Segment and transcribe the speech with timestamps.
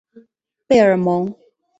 [0.67, 1.35] 贝尔蒙。